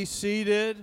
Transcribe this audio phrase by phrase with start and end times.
[0.00, 0.82] Be seated.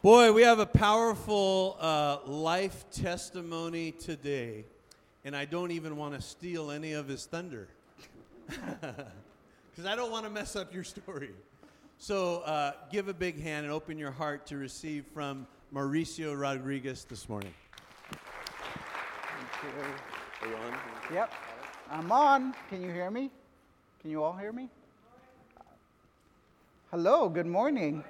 [0.00, 4.66] Boy, we have a powerful uh, life testimony today,
[5.24, 7.66] and I don't even want to steal any of his thunder
[8.46, 11.30] because I don't want to mess up your story.
[11.98, 17.04] So uh, give a big hand and open your heart to receive from Mauricio Rodriguez
[17.06, 17.54] this morning.
[20.40, 20.78] Are you on?
[21.12, 21.32] Yep,
[21.90, 22.54] I'm on.
[22.70, 23.32] Can you hear me?
[24.00, 24.70] Can you all hear me?
[26.96, 28.04] Hello, good morning.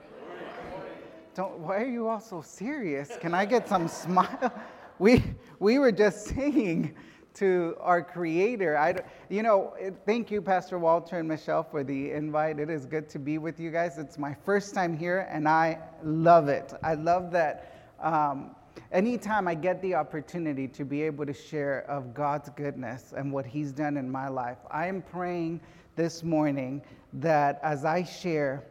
[1.35, 3.17] Don't, why are you all so serious?
[3.18, 4.53] Can I get some smile?
[4.99, 5.25] We,
[5.58, 6.94] we were just singing
[7.32, 8.77] to our Creator.
[8.77, 8.96] I,
[9.31, 9.72] you know,
[10.05, 12.58] thank you, Pastor Walter and Michelle, for the invite.
[12.58, 13.96] It is good to be with you guys.
[13.96, 16.75] It's my first time here, and I love it.
[16.82, 18.55] I love that um,
[18.93, 23.46] anytime I get the opportunity to be able to share of God's goodness and what
[23.46, 25.63] He's done in my life, I am praying
[25.96, 26.82] this morning
[27.14, 28.64] that as I share,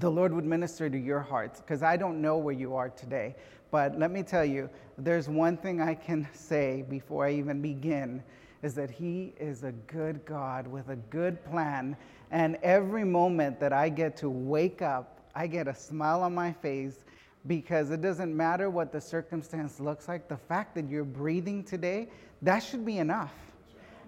[0.00, 3.34] the Lord would minister to your hearts because I don't know where you are today.
[3.70, 8.22] But let me tell you, there's one thing I can say before I even begin
[8.62, 11.96] is that He is a good God with a good plan.
[12.30, 16.52] And every moment that I get to wake up, I get a smile on my
[16.52, 17.04] face
[17.46, 20.28] because it doesn't matter what the circumstance looks like.
[20.28, 22.08] The fact that you're breathing today,
[22.42, 23.34] that should be enough.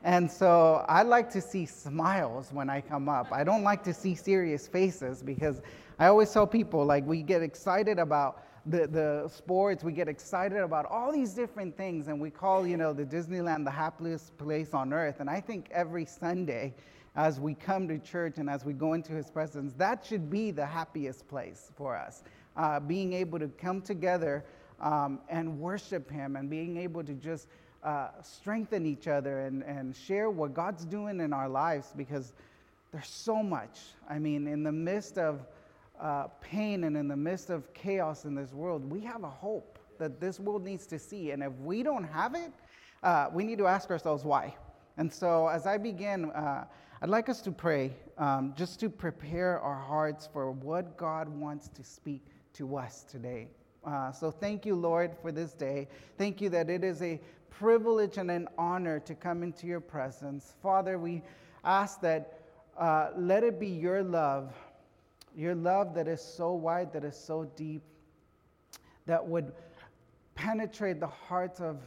[0.02, 3.32] And so I like to see smiles when I come up.
[3.32, 5.60] I don't like to see serious faces because
[5.98, 10.58] I always tell people like we get excited about the, the sports, we get excited
[10.58, 14.74] about all these different things, and we call, you know, the Disneyland the happiest place
[14.74, 15.20] on earth.
[15.20, 16.74] And I think every Sunday,
[17.16, 20.50] as we come to church and as we go into his presence, that should be
[20.50, 22.22] the happiest place for us.
[22.56, 24.44] Uh, being able to come together
[24.80, 27.48] um, and worship him and being able to just
[27.82, 32.32] uh, strengthen each other and, and share what God's doing in our lives because
[32.92, 33.80] there's so much.
[34.08, 35.46] I mean, in the midst of
[36.00, 39.78] uh, pain and in the midst of chaos in this world, we have a hope
[39.98, 41.30] that this world needs to see.
[41.30, 42.52] And if we don't have it,
[43.02, 44.54] uh, we need to ask ourselves why.
[44.96, 46.64] And so, as I begin, uh,
[47.00, 51.68] I'd like us to pray um, just to prepare our hearts for what God wants
[51.68, 52.22] to speak
[52.54, 53.48] to us today.
[53.84, 55.88] Uh, so, thank you, Lord, for this day.
[56.18, 60.54] Thank you that it is a privilege and an honor to come into your presence.
[60.62, 61.22] Father, we
[61.64, 62.40] ask that
[62.78, 64.54] uh, let it be your love,
[65.36, 67.82] your love that is so wide, that is so deep,
[69.06, 69.52] that would
[70.34, 71.78] penetrate the hearts of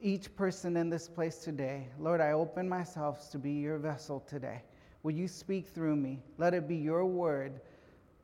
[0.00, 1.86] each person in this place today.
[1.98, 4.62] Lord, I open myself to be your vessel today.
[5.02, 6.18] Will you speak through me?
[6.38, 7.60] Let it be your word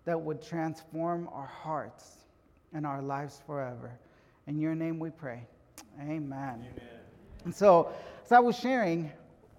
[0.04, 2.24] that would transform our hearts
[2.72, 3.92] and our lives forever.
[4.46, 5.46] In your name we pray.
[6.00, 6.20] Amen.
[6.32, 6.66] Amen.
[7.44, 7.92] And so,
[8.24, 9.12] as I was sharing,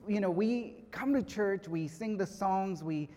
[0.08, 3.10] you know, we come to church, we sing the songs, we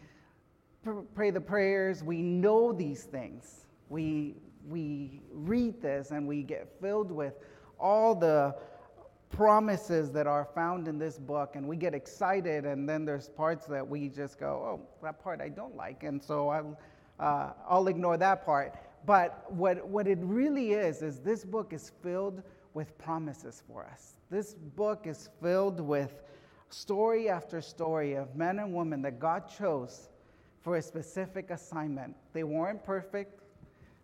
[0.83, 3.67] pr- pray the prayers, we know these things.
[3.89, 4.37] We,
[4.69, 7.35] we read this and we get filled with
[7.79, 8.55] all the
[9.31, 13.67] promises that are found in this book and we get excited and then there's parts
[13.67, 16.79] that we just go oh that part i don't like and so i'll,
[17.19, 21.93] uh, I'll ignore that part but what, what it really is is this book is
[22.03, 22.43] filled
[22.77, 24.17] with promises for us.
[24.31, 26.21] This book is filled with
[26.69, 30.11] story after story of men and women that God chose
[30.61, 32.15] for a specific assignment.
[32.35, 33.41] They weren't perfect.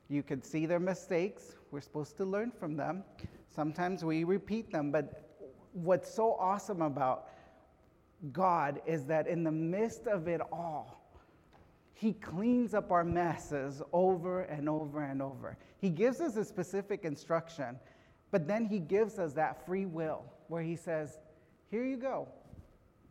[0.09, 1.55] You could see their mistakes.
[1.71, 3.05] We're supposed to learn from them.
[3.55, 5.37] Sometimes we repeat them, but
[5.75, 7.28] what's so awesome about
[8.33, 11.12] God is that in the midst of it all,
[11.93, 15.59] He cleans up our messes over and over and over.
[15.78, 17.77] He gives us a specific instruction
[18.32, 21.20] but then he gives us that free will where he says,
[21.70, 22.26] Here you go.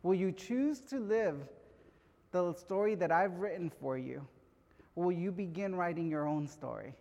[0.04, 1.38] Will you choose to live
[2.32, 4.28] the story that I've written for you?
[4.96, 6.96] Will you begin writing your own story?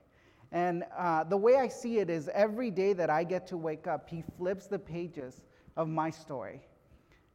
[0.53, 3.87] And uh, the way I see it is every day that I get to wake
[3.87, 5.41] up, he flips the pages
[5.77, 6.61] of my story.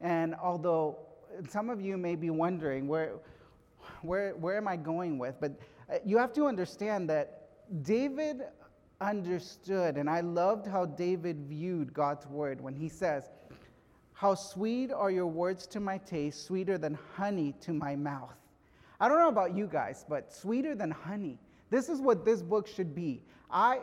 [0.01, 0.99] And although
[1.49, 3.13] some of you may be wondering, where,
[4.01, 5.35] where, where am I going with?
[5.39, 5.59] But
[5.89, 7.49] uh, you have to understand that
[7.83, 8.43] David
[9.01, 13.29] understood, and I loved how David viewed God's word when he says,
[14.13, 18.35] How sweet are your words to my taste, sweeter than honey to my mouth.
[18.99, 21.37] I don't know about you guys, but sweeter than honey.
[21.69, 23.21] This is what this book should be.
[23.51, 23.79] I,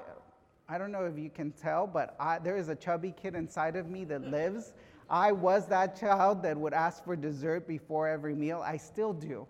[0.68, 3.76] I don't know if you can tell, but I, there is a chubby kid inside
[3.76, 4.72] of me that lives.
[5.10, 8.62] I was that child that would ask for dessert before every meal.
[8.64, 9.46] I still do.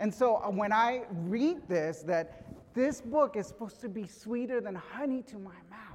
[0.00, 2.44] And so uh, when I read this, that
[2.74, 5.94] this book is supposed to be sweeter than honey to my mouth.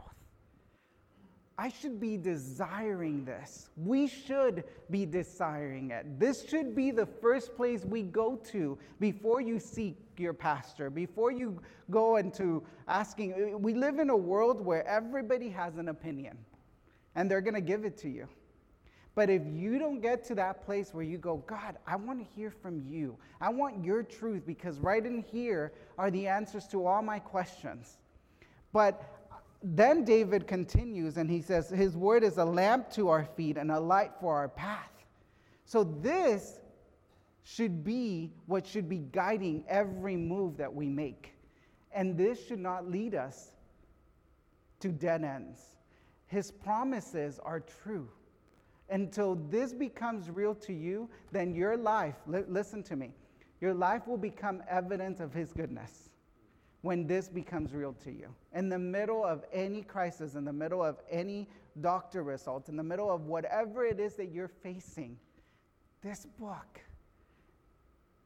[1.57, 3.69] I should be desiring this.
[3.75, 6.17] We should be desiring it.
[6.17, 11.33] This should be the first place we go to before you seek your pastor, before
[11.33, 11.59] you
[11.91, 13.61] go into asking.
[13.61, 16.37] We live in a world where everybody has an opinion
[17.15, 18.29] and they're going to give it to you.
[19.19, 22.35] But if you don't get to that place where you go, God, I want to
[22.37, 23.17] hear from you.
[23.41, 27.97] I want your truth because right in here are the answers to all my questions.
[28.71, 29.03] But
[29.61, 33.73] then David continues and he says, His word is a lamp to our feet and
[33.73, 35.03] a light for our path.
[35.65, 36.61] So, this
[37.43, 41.33] should be what should be guiding every move that we make.
[41.91, 43.51] And this should not lead us
[44.79, 45.59] to dead ends.
[46.27, 48.07] His promises are true.
[48.89, 53.11] Until this becomes real to you, then your life, li- listen to me,
[53.61, 56.09] your life will become evidence of His goodness
[56.81, 58.33] when this becomes real to you.
[58.53, 61.47] In the middle of any crisis, in the middle of any
[61.81, 65.17] doctor results, in the middle of whatever it is that you're facing,
[66.01, 66.79] this book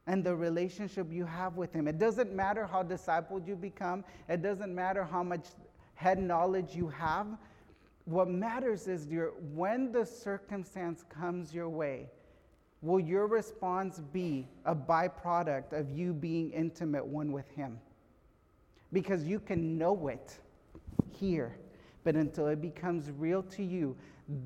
[0.05, 1.87] and the relationship you have with Him.
[1.87, 5.47] It doesn't matter how discipled you become, it doesn't matter how much
[5.95, 7.27] head knowledge you have.
[8.05, 12.09] What matters is your, when the circumstance comes your way,
[12.81, 17.79] will your response be a byproduct of you being intimate one with Him?
[18.93, 20.37] because you can know it
[21.19, 21.57] here.
[22.03, 23.97] But until it becomes real to you,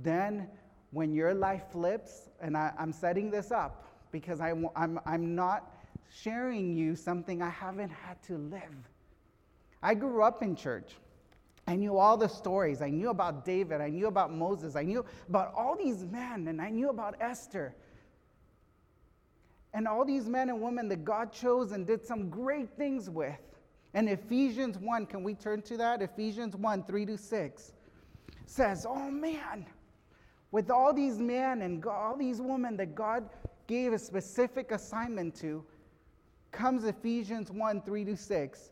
[0.02, 0.48] then
[0.92, 5.76] when your life flips, and I, am setting this up because I, I'm, I'm not
[6.10, 8.90] sharing you something I haven't had to live.
[9.84, 10.94] I grew up in church.
[11.68, 12.82] I knew all the stories.
[12.82, 13.82] I knew about David.
[13.82, 14.78] I knew about Moses.
[14.78, 17.76] I knew about all these men, and I knew about Esther.
[19.74, 23.38] And all these men and women that God chose and did some great things with.
[23.94, 26.02] And Ephesians 1, can we turn to that?
[26.02, 27.74] Ephesians 1, 3 to 6
[28.46, 29.66] says, Oh man,
[30.52, 33.30] with all these men and all these women that God
[33.68, 35.64] gave a specific assignment to,
[36.52, 38.72] comes Ephesians 1, 3 to 6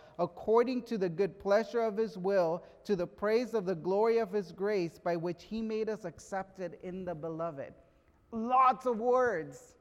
[0.21, 4.31] according to the good pleasure of his will, to the praise of the glory of
[4.31, 7.73] his grace, by which he made us accepted in the beloved.
[8.31, 9.73] Lots of words.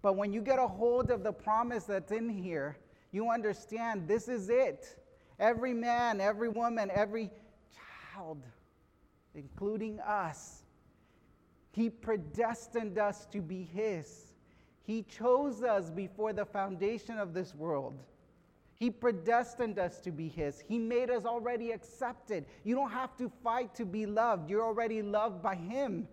[0.00, 2.78] But when you get a hold of the promise that's in here,
[3.12, 4.98] you understand this is it.
[5.38, 7.30] Every man, every woman, every
[8.14, 8.42] child,
[9.34, 10.62] including us,
[11.70, 14.34] he predestined us to be his.
[14.84, 17.98] He chose us before the foundation of this world.
[18.76, 20.60] He predestined us to be His.
[20.60, 22.46] He made us already accepted.
[22.64, 26.08] You don't have to fight to be loved, you're already loved by Him.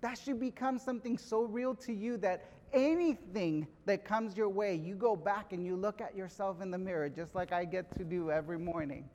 [0.00, 4.94] That should become something so real to you that anything that comes your way, you
[4.94, 8.04] go back and you look at yourself in the mirror, just like I get to
[8.04, 9.08] do every morning,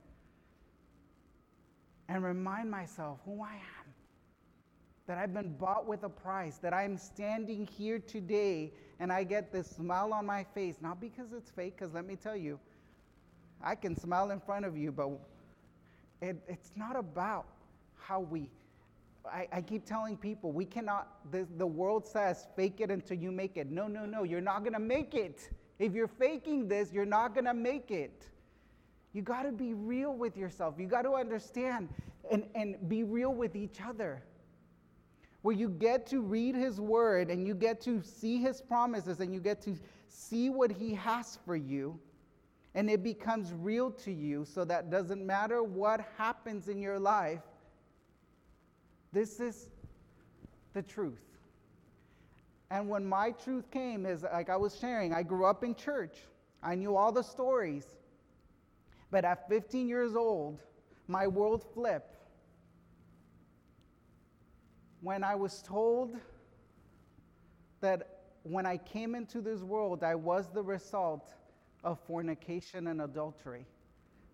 [2.08, 3.84] and remind myself who I am
[5.06, 9.52] that I've been bought with a price, that I'm standing here today and I get
[9.52, 12.58] this smile on my face, not because it's fake, because let me tell you,
[13.62, 15.10] I can smile in front of you, but
[16.20, 17.46] it, it's not about
[17.96, 18.50] how we.
[19.26, 23.32] I, I keep telling people, we cannot, the, the world says, fake it until you
[23.32, 23.70] make it.
[23.70, 25.48] No, no, no, you're not going to make it.
[25.78, 28.26] If you're faking this, you're not going to make it.
[29.14, 30.74] You got to be real with yourself.
[30.78, 31.88] You got to understand
[32.30, 34.22] and, and be real with each other
[35.44, 39.34] where you get to read his word and you get to see his promises and
[39.34, 39.76] you get to
[40.08, 42.00] see what he has for you
[42.74, 47.42] and it becomes real to you so that doesn't matter what happens in your life
[49.12, 49.68] this is
[50.72, 51.20] the truth.
[52.70, 56.16] And when my truth came is like i was sharing i grew up in church.
[56.62, 57.84] I knew all the stories.
[59.10, 60.58] But at 15 years old
[61.06, 62.13] my world flipped
[65.04, 66.16] when I was told
[67.82, 71.34] that when I came into this world, I was the result
[71.84, 73.66] of fornication and adultery.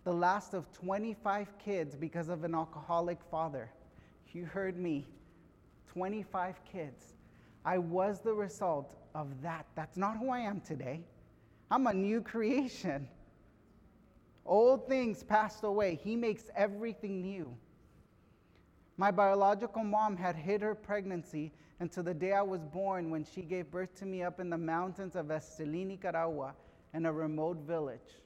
[0.05, 3.69] The last of 25 kids because of an alcoholic father.
[4.31, 5.05] You heard me
[5.91, 7.15] 25 kids.
[7.65, 9.65] I was the result of that.
[9.75, 11.03] That's not who I am today.
[11.69, 13.09] I'm a new creation.
[14.45, 15.99] Old things passed away.
[16.01, 17.53] He makes everything new.
[19.01, 23.41] My biological mom had hid her pregnancy until the day I was born when she
[23.41, 26.53] gave birth to me up in the mountains of Esteli, Nicaragua,
[26.93, 28.21] in a remote village.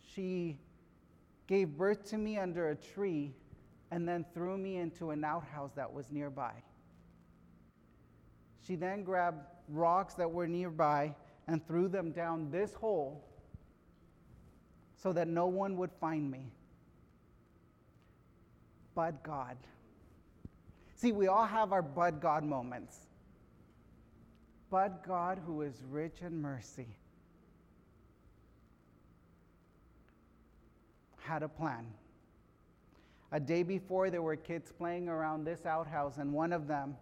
[0.00, 0.58] She
[1.46, 3.34] gave birth to me under a tree
[3.90, 6.54] and then threw me into an outhouse that was nearby.
[8.66, 11.14] She then grabbed rocks that were nearby
[11.46, 13.28] and threw them down this hole
[14.96, 16.52] so that no one would find me
[18.94, 19.56] but God.
[20.96, 22.96] See, we all have our but God moments.
[24.70, 26.86] But God, who is rich in mercy,
[31.18, 31.86] had a plan.
[33.32, 36.96] A day before, there were kids playing around this outhouse, and one of them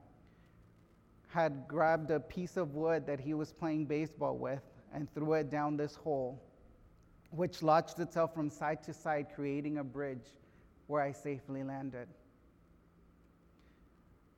[1.28, 5.50] had grabbed a piece of wood that he was playing baseball with and threw it
[5.50, 6.42] down this hole,
[7.30, 10.26] which lodged itself from side to side, creating a bridge
[10.90, 12.08] where I safely landed.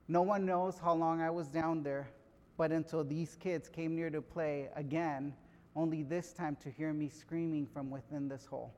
[0.06, 2.10] No one knows how long I was down there,
[2.58, 5.32] but until these kids came near to play again,
[5.74, 8.74] only this time to hear me screaming from within this hole.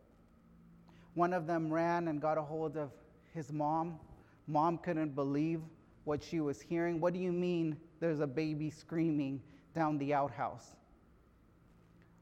[1.15, 2.93] One of them ran and got a hold of
[3.35, 3.99] his mom.
[4.47, 5.61] Mom couldn't believe
[6.05, 7.01] what she was hearing.
[7.01, 9.43] What do you mean there's a baby screaming
[9.75, 10.77] down the outhouse?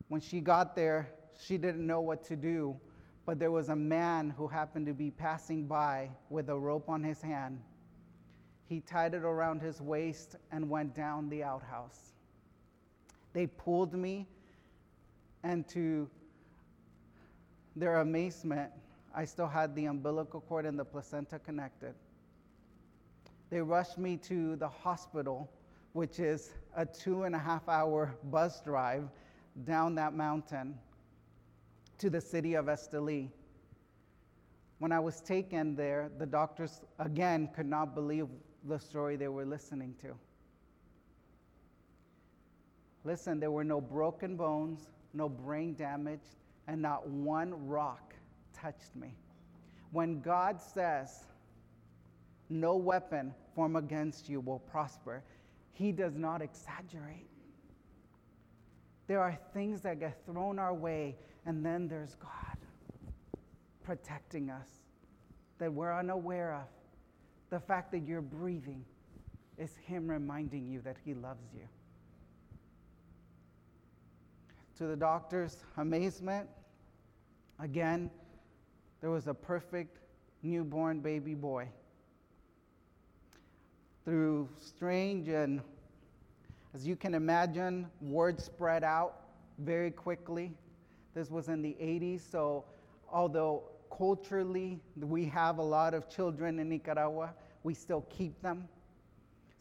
[0.08, 2.80] When she got there, she didn't know what to do
[3.24, 7.02] but there was a man who happened to be passing by with a rope on
[7.02, 7.60] his hand.
[8.66, 12.12] He tied it around his waist and went down the outhouse.
[13.32, 14.26] They pulled me,
[15.42, 16.08] and to
[17.76, 18.70] their amazement,
[19.14, 21.94] I still had the umbilical cord and the placenta connected.
[23.50, 25.50] They rushed me to the hospital,
[25.92, 29.08] which is a two and a half hour bus drive
[29.64, 30.78] down that mountain
[32.02, 33.28] to the city of Esteli.
[34.80, 38.26] When I was taken there, the doctors again could not believe
[38.64, 40.08] the story they were listening to.
[43.04, 46.26] Listen, there were no broken bones, no brain damage,
[46.66, 48.14] and not one rock
[48.52, 49.14] touched me.
[49.92, 51.26] When God says,
[52.48, 55.22] No weapon formed against you will prosper,
[55.72, 57.28] He does not exaggerate.
[59.06, 61.16] There are things that get thrown our way,
[61.46, 62.56] and then there's God
[63.84, 64.68] protecting us
[65.58, 66.68] that we're unaware of.
[67.50, 68.84] The fact that you're breathing
[69.58, 71.68] is Him reminding you that He loves you.
[74.78, 76.48] To the doctor's amazement,
[77.60, 78.10] again,
[79.00, 79.98] there was a perfect
[80.42, 81.68] newborn baby boy.
[84.04, 85.60] Through strange and
[86.74, 89.20] as you can imagine, word spread out
[89.58, 90.52] very quickly.
[91.14, 92.64] This was in the 80s, so
[93.10, 93.64] although
[93.96, 98.68] culturally we have a lot of children in Nicaragua, we still keep them.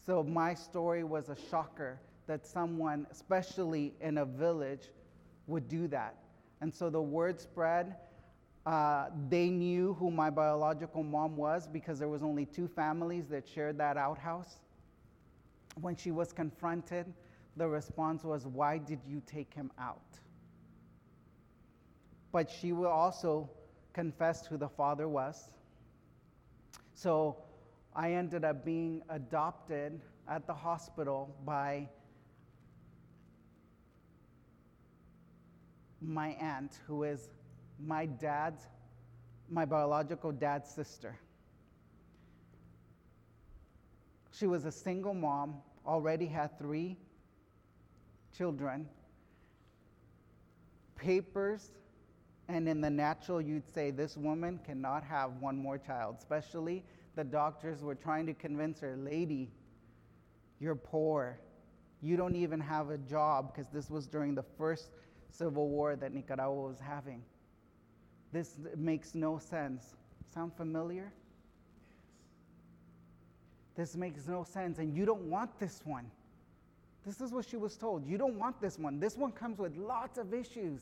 [0.05, 4.89] So my story was a shocker that someone, especially in a village,
[5.48, 6.15] would do that.
[6.62, 7.96] And so the word spread.
[8.65, 13.48] Uh, they knew who my biological mom was because there was only two families that
[13.48, 14.60] shared that outhouse.
[15.79, 17.12] When she was confronted,
[17.58, 20.20] the response was, Why did you take him out?
[22.32, 23.50] But she will also
[23.94, 25.52] confess who the father was.
[26.94, 27.38] So
[27.96, 31.90] I ended up being adopted at the hospital by
[36.00, 37.30] my aunt, who is
[37.80, 38.68] my dad's,
[39.50, 41.18] my biological dad's sister.
[44.32, 46.98] She was a single mom, already had three
[48.36, 48.88] children.
[50.96, 51.72] Papers,
[52.51, 56.84] and in the natural, you'd say this woman cannot have one more child, especially
[57.15, 59.50] the doctors were trying to convince her, lady,
[60.60, 61.39] you're poor.
[62.01, 64.91] You don't even have a job because this was during the first
[65.29, 67.24] civil war that Nicaragua was having.
[68.31, 69.96] This makes no sense.
[70.34, 71.12] Sound familiar?
[73.75, 76.10] This makes no sense, and you don't want this one.
[77.05, 78.05] This is what she was told.
[78.05, 79.00] You don't want this one.
[79.00, 80.81] This one comes with lots of issues.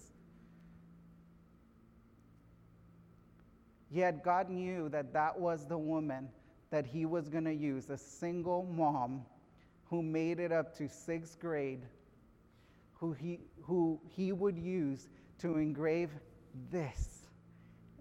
[3.91, 6.29] Yet God knew that that was the woman
[6.69, 9.25] that He was going to use, a single mom
[9.86, 11.81] who made it up to sixth grade,
[12.93, 15.08] who he, who he would use
[15.39, 16.12] to engrave
[16.72, 17.27] this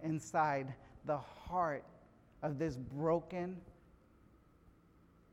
[0.02, 0.74] inside
[1.06, 1.84] the heart
[2.42, 3.56] of this broken,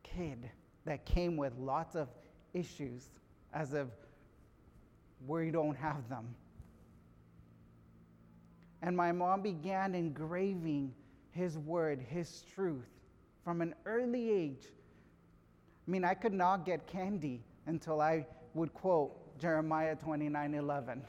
[0.04, 0.50] kid
[0.86, 2.08] that came with lots of
[2.54, 3.10] issues
[3.54, 3.92] as of
[5.28, 6.36] we don't have them.
[8.82, 10.94] And my mom began engraving
[11.32, 12.90] His word, His truth
[13.44, 14.66] from an early age.
[15.88, 21.02] I mean, I could not get candy until I would quote Jeremiah 29 11.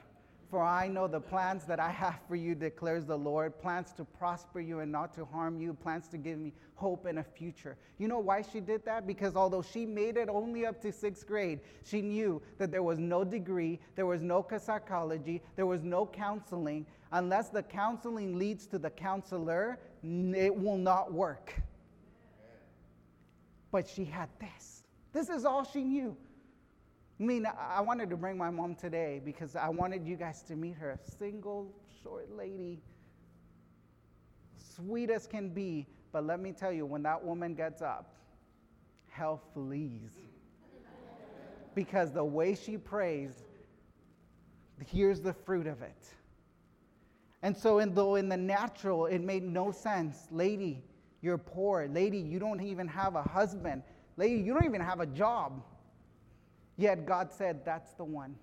[0.51, 4.05] For I know the plans that I have for you, declares the Lord plans to
[4.05, 7.77] prosper you and not to harm you, plans to give me hope and a future.
[7.99, 9.09] You know why she did that?
[9.09, 12.99] Because although she made it only up to sixth grade, she knew that there was
[12.99, 16.87] no degree, there was no psychology, there was no counseling.
[17.17, 21.55] Unless the counseling leads to the counselor, it will not work.
[23.71, 24.83] But she had this.
[25.15, 26.15] This is all she knew.
[27.19, 30.57] I mean, I wanted to bring my mom today because I wanted you guys to
[30.57, 30.91] meet her.
[30.91, 32.83] A single, short lady,
[34.77, 35.87] sweet as can be.
[36.13, 38.15] But let me tell you, when that woman gets up,
[39.09, 40.19] hell flees.
[41.75, 43.31] because the way she prays,
[44.87, 46.11] here's the fruit of it.
[47.47, 50.83] And so, in, though in the natural it made no sense, lady,
[51.23, 51.87] you're poor.
[51.87, 53.85] Lady, you don't even have a husband.
[54.17, 55.63] Lady, you don't even have a job.
[56.77, 58.35] Yet God said, That's the one.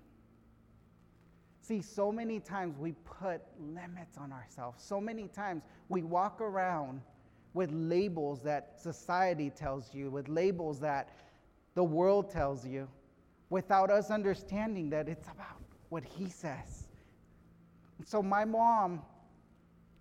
[1.60, 4.82] See, so many times we put limits on ourselves.
[4.82, 7.02] So many times we walk around
[7.52, 11.10] with labels that society tells you, with labels that
[11.74, 12.88] the world tells you,
[13.50, 16.83] without us understanding that it's about what He says.
[18.02, 19.02] So my mom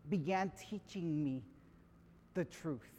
[0.09, 1.43] began teaching me
[2.33, 2.89] the truth.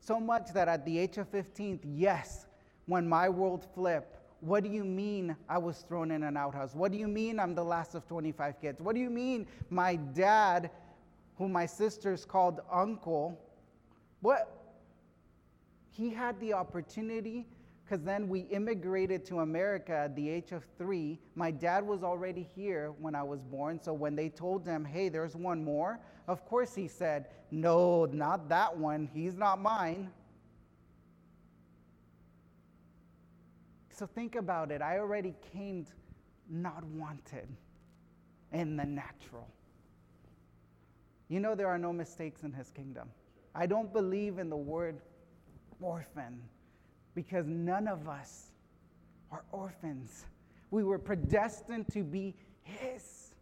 [0.00, 2.46] So much that at the age of 15, yes,
[2.86, 6.74] when my world flipped, what do you mean I was thrown in an outhouse?
[6.74, 8.80] What do you mean I'm the last of 25 kids?
[8.80, 10.70] What do you mean my dad,
[11.36, 13.38] who my sisters called uncle,
[14.20, 14.56] what?
[15.90, 17.46] He had the opportunity
[17.90, 21.18] because then we immigrated to America at the age of three.
[21.34, 23.80] My dad was already here when I was born.
[23.82, 28.48] So when they told him, hey, there's one more, of course he said, no, not
[28.48, 29.10] that one.
[29.12, 30.08] He's not mine.
[33.90, 34.82] So think about it.
[34.82, 35.84] I already came
[36.48, 37.48] not wanted
[38.52, 39.48] in the natural.
[41.26, 43.08] You know, there are no mistakes in his kingdom.
[43.52, 45.00] I don't believe in the word
[45.80, 46.40] orphan
[47.14, 48.52] because none of us
[49.30, 50.26] are orphans.
[50.70, 53.34] We were predestined to be his.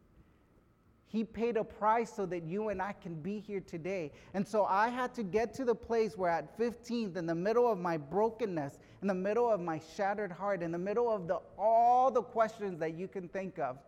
[1.06, 4.12] He paid a price so that you and I can be here today.
[4.34, 7.70] And so I had to get to the place where at 15th, in the middle
[7.70, 11.38] of my brokenness, in the middle of my shattered heart, in the middle of the,
[11.58, 13.78] all the questions that you can think of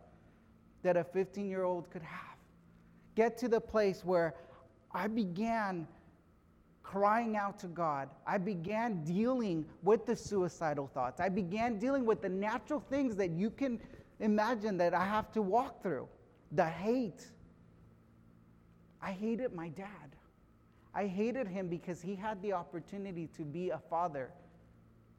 [0.81, 2.37] that a 15 year old could have,
[3.15, 4.33] get to the place where
[4.91, 5.87] I began
[6.91, 8.09] crying out to God.
[8.27, 11.21] I began dealing with the suicidal thoughts.
[11.21, 13.79] I began dealing with the natural things that you can
[14.19, 16.09] imagine that I have to walk through
[16.51, 17.25] the hate.
[19.01, 19.87] I hated my dad.
[20.93, 24.29] I hated him because he had the opportunity to be a father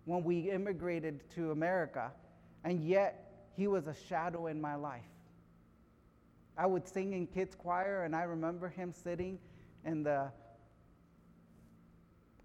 [0.05, 2.13] when we immigrated to America,
[2.65, 5.01] and yet he was a shadow in my life.
[6.59, 9.39] I would sing in kids' choir, and I remember him sitting
[9.87, 10.31] in the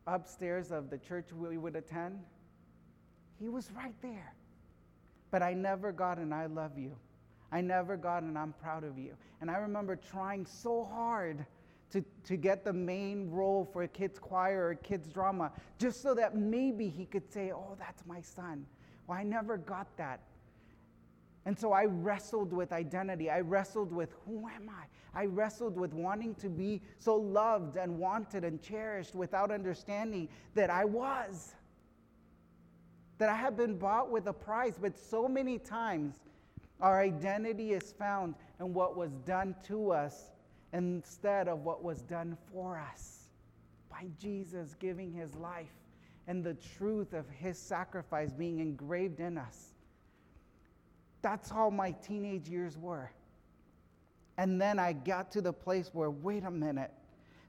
[0.08, 2.20] upstairs of the church we would attend.
[3.40, 4.34] He was right there.
[5.30, 6.96] But I never got an I love you.
[7.52, 9.14] I never got and I'm proud of you.
[9.42, 11.46] And I remember trying so hard
[11.92, 16.14] to, to get the main role for a kids' choir or kids' drama, just so
[16.16, 18.66] that maybe he could say, Oh, that's my son.
[19.06, 20.20] Well, I never got that.
[21.48, 23.30] And so I wrestled with identity.
[23.30, 24.84] I wrestled with who am I?
[25.18, 30.70] I wrestled with wanting to be so loved and wanted and cherished without understanding that
[30.70, 31.56] I was.
[33.18, 36.16] That I had been bought with a price, but so many times
[36.82, 40.34] our identity is found in what was done to us
[40.74, 43.30] instead of what was done for us
[43.90, 45.72] by Jesus giving his life
[46.28, 49.77] and the truth of his sacrifice being engraved in us.
[51.22, 53.12] That's how my teenage years were.
[54.38, 56.92] And then I got to the place where, wait a minute.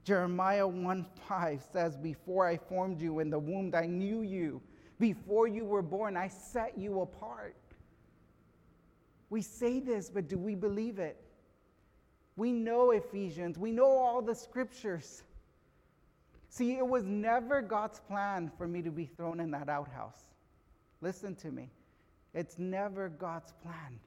[0.03, 4.61] Jeremiah 1 5 says, Before I formed you in the womb, I knew you.
[4.99, 7.55] Before you were born, I set you apart.
[9.29, 11.21] We say this, but do we believe it?
[12.35, 15.23] We know Ephesians, we know all the scriptures.
[16.49, 20.23] See, it was never God's plan for me to be thrown in that outhouse.
[21.01, 21.69] Listen to me.
[22.33, 23.99] It's never God's plan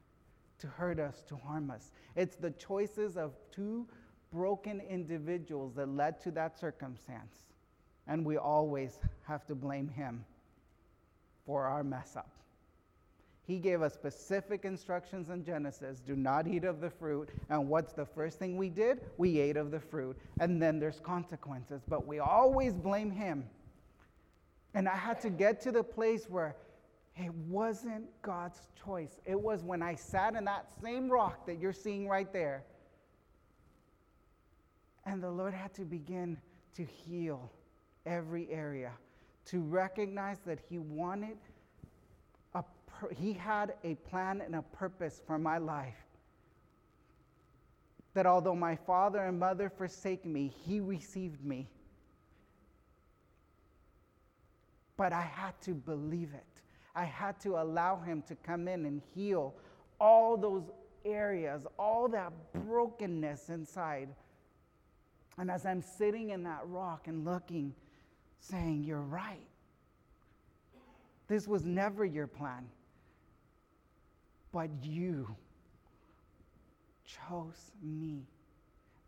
[0.59, 1.91] to hurt us, to harm us.
[2.15, 3.87] It's the choices of two
[4.33, 7.45] broken individuals that led to that circumstance.
[8.07, 10.25] And we always have to blame Him
[11.47, 12.31] for our mess up.
[13.45, 17.29] He gave us specific instructions in Genesis do not eat of the fruit.
[17.51, 19.01] And what's the first thing we did?
[19.19, 20.17] We ate of the fruit.
[20.39, 23.45] And then there's consequences, but we always blame Him.
[24.75, 26.57] And I had to get to the place where
[27.17, 29.21] it wasn't God's choice.
[29.27, 32.65] It was when I sat in that same rock that you're seeing right there.
[35.05, 36.39] And the Lord had to begin
[36.75, 37.51] to heal
[38.07, 38.93] every area,
[39.47, 41.37] to recognize that He wanted
[42.55, 42.65] a,
[43.15, 46.07] He had a plan and a purpose for my life.
[48.15, 51.69] That although my father and mother forsake me, He received me.
[54.97, 56.52] But I had to believe it.
[56.95, 59.55] I had to allow Him to come in and heal
[60.01, 60.65] all those
[61.05, 64.09] areas, all that brokenness inside.
[65.39, 67.75] And as I'm sitting in that rock and looking,
[68.41, 69.47] saying, You're right.
[71.29, 72.67] This was never your plan.
[74.53, 75.35] But you
[77.07, 78.27] chose me.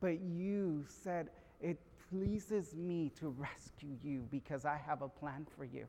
[0.01, 1.29] But you said,
[1.61, 1.79] It
[2.11, 5.87] pleases me to rescue you because I have a plan for you.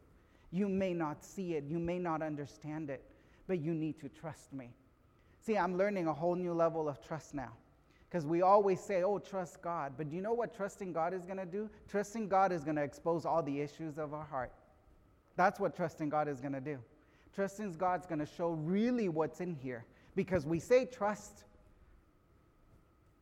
[0.51, 3.03] You may not see it, you may not understand it,
[3.47, 4.69] but you need to trust me.
[5.39, 7.51] See, I'm learning a whole new level of trust now.
[8.09, 9.93] Because we always say, oh, trust God.
[9.97, 11.69] But do you know what trusting God is going to do?
[11.89, 14.53] Trusting God is going to expose all the issues of our heart.
[15.35, 16.77] That's what trusting God is going to do.
[17.33, 19.83] Trusting God's going to show really what's in here.
[20.15, 21.43] Because we say trust,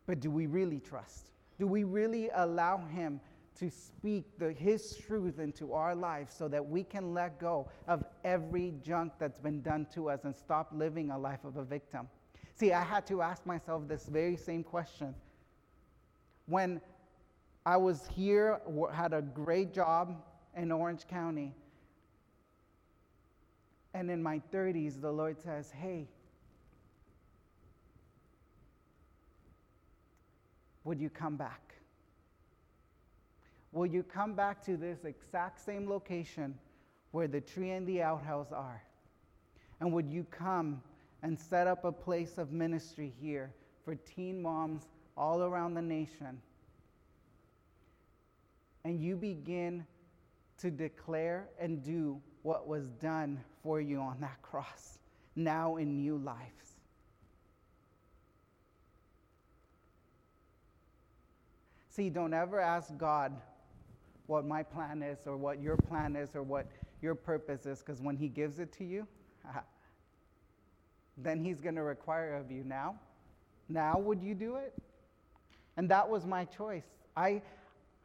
[0.06, 1.32] but do we really trust?
[1.58, 3.20] Do we really allow Him
[3.60, 8.04] to speak the, His truth into our lives so that we can let go of
[8.24, 12.08] every junk that's been done to us and stop living a life of a victim?
[12.56, 15.16] See, I had to ask myself this very same question.
[16.46, 16.82] When
[17.66, 18.60] I was here,
[18.94, 20.22] had a great job
[20.56, 21.54] in Orange County,
[23.94, 26.08] and in my 30s, the Lord says, Hey,
[30.84, 31.73] would you come back?
[33.74, 36.58] Will you come back to this exact same location
[37.12, 38.82] where the tree and the outhouse are?
[39.82, 40.82] And would you come
[41.24, 43.52] and set up a place of ministry here
[43.84, 46.42] for teen moms all around the nation.
[48.86, 49.86] And you begin
[50.60, 55.00] to declare and do what was done for you on that cross,
[55.36, 56.76] now in new lives.
[61.90, 63.34] See, don't ever ask God
[64.34, 66.66] what my plan is or what your plan is or what
[67.04, 69.06] your purpose is, because when He gives it to you,
[71.18, 72.96] then he's going to require of you now.
[73.70, 74.74] Now, would you do it?
[75.78, 76.88] And that was my choice.
[77.16, 77.44] I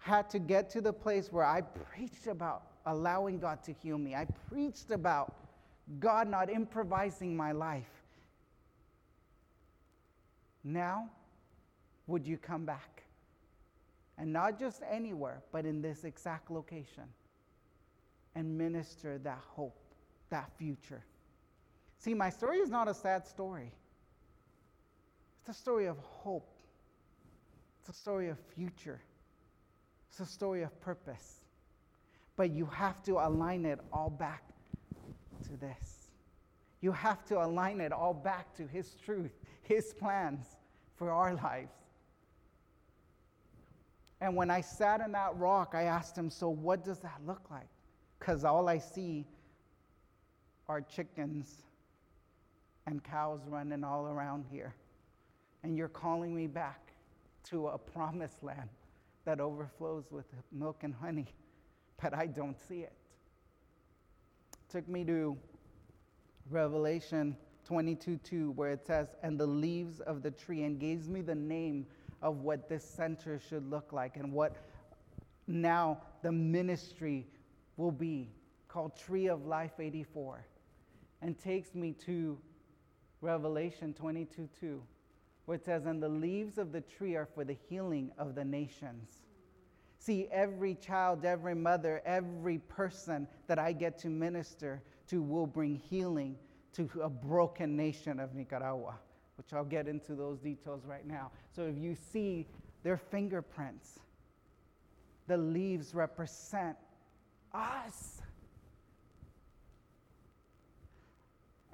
[0.01, 4.15] had to get to the place where I preached about allowing God to heal me.
[4.15, 5.35] I preached about
[5.99, 8.05] God not improvising my life.
[10.63, 11.09] Now,
[12.07, 13.05] would you come back?
[14.19, 17.05] And not just anywhere, but in this exact location
[18.35, 19.79] and minister that hope,
[20.31, 21.05] that future.
[21.99, 23.73] See, my story is not a sad story.
[25.41, 26.51] It's a story of hope.
[27.81, 29.01] It's a story of future.
[30.11, 31.41] It's a story of purpose.
[32.37, 34.43] But you have to align it all back
[35.45, 36.09] to this.
[36.81, 40.45] You have to align it all back to His truth, His plans
[40.97, 41.73] for our lives.
[44.21, 47.51] And when I sat in that rock, I asked him, So what does that look
[47.51, 47.69] like?
[48.19, 49.25] Because all I see
[50.69, 51.65] are chickens
[52.87, 54.75] and cows running all around here.
[55.63, 56.93] And you're calling me back
[57.45, 58.69] to a promised land
[59.25, 61.27] that overflows with milk and honey,
[62.03, 62.93] but I don't see it.
[64.69, 65.37] Took me to
[66.51, 71.21] Revelation 22 2, where it says, And the leaves of the tree, and gives me
[71.21, 71.87] the name
[72.23, 74.57] of what this center should look like and what
[75.47, 77.27] now the ministry
[77.77, 78.29] will be
[78.69, 80.45] called Tree of Life 84,
[81.23, 82.39] and takes me to
[83.21, 84.83] Revelation 22 2,
[85.47, 88.45] where it says, And the leaves of the tree are for the healing of the
[88.45, 89.23] nations.
[89.99, 95.75] See, every child, every mother, every person that I get to minister to will bring
[95.75, 96.37] healing
[96.75, 98.99] to a broken nation of Nicaragua,
[99.39, 101.31] which I'll get into those details right now.
[101.55, 102.47] So if you see
[102.83, 104.01] their fingerprints,
[105.29, 106.77] the leaves represent
[107.55, 108.21] us.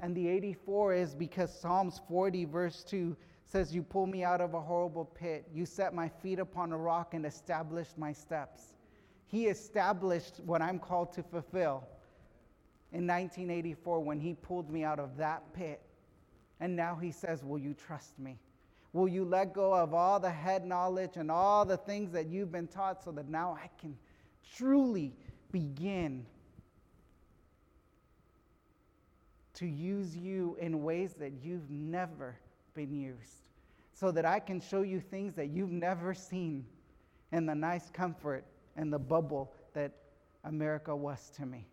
[0.00, 4.54] And the 84 is because Psalms 40, verse 2 says, You pull me out of
[4.54, 5.48] a horrible pit.
[5.52, 8.74] You set my feet upon a rock and established my steps.
[9.26, 11.84] He established what I'm called to fulfill.
[12.92, 15.80] in 1984 when he pulled me out of that pit.
[16.64, 18.38] And now he says, Will you trust me?
[18.94, 22.50] Will you let go of all the head knowledge and all the things that you've
[22.50, 23.94] been taught so that now I can
[24.56, 25.12] truly
[25.52, 26.24] begin
[29.52, 32.34] to use you in ways that you've never
[32.72, 33.50] been used?
[33.92, 36.64] So that I can show you things that you've never seen
[37.30, 38.42] in the nice comfort
[38.74, 39.92] and the bubble that
[40.44, 41.66] America was to me.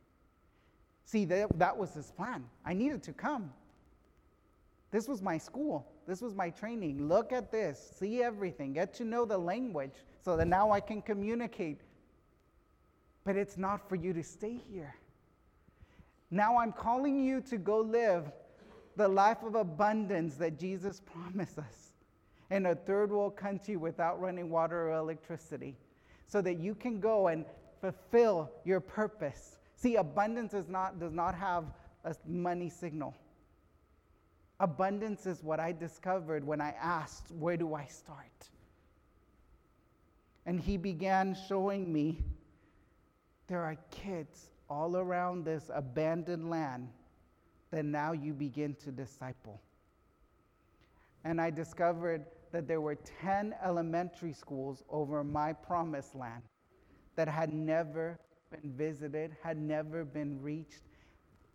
[1.05, 2.43] See, that, that was his plan.
[2.65, 3.53] I needed to come.
[4.91, 5.87] This was my school.
[6.05, 7.07] This was my training.
[7.07, 7.93] Look at this.
[7.97, 8.73] See everything.
[8.73, 11.81] Get to know the language so that now I can communicate.
[13.23, 14.95] But it's not for you to stay here.
[16.29, 18.31] Now I'm calling you to go live
[18.97, 21.93] the life of abundance that Jesus promised us
[22.49, 25.77] in a third world country without running water or electricity
[26.27, 27.45] so that you can go and
[27.79, 29.57] fulfill your purpose.
[29.75, 31.65] See, abundance is not, does not have
[32.03, 33.15] a money signal.
[34.61, 38.49] Abundance is what I discovered when I asked, Where do I start?
[40.45, 42.23] And he began showing me
[43.47, 46.89] there are kids all around this abandoned land
[47.71, 49.59] that now you begin to disciple.
[51.23, 56.43] And I discovered that there were 10 elementary schools over my promised land
[57.15, 58.19] that had never
[58.51, 60.83] been visited, had never been reached.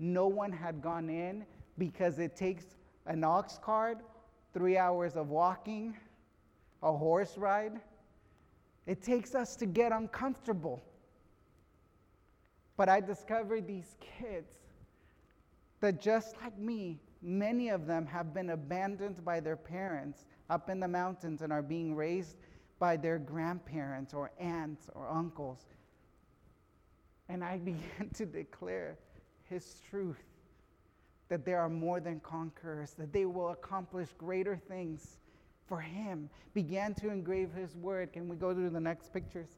[0.01, 1.47] No one had gone in
[1.79, 2.64] because it takes
[3.07, 3.99] an ox cart,
[4.53, 5.97] three hours of walking,
[6.83, 7.81] a horse ride.
[8.87, 10.83] It takes us to get uncomfortable.
[12.77, 14.53] But I discovered these kids
[15.81, 20.81] that, just like me, many of them have been abandoned by their parents up in
[20.81, 22.37] the mountains and are being raised
[22.79, 25.66] by their grandparents or aunts or uncles.
[27.29, 28.97] And I began to declare
[29.45, 30.23] his truth
[31.29, 35.19] that they are more than conquerors, that they will accomplish greater things
[35.67, 36.31] for him.
[36.55, 38.12] Began to engrave his word.
[38.12, 39.49] Can we go to the next pictures?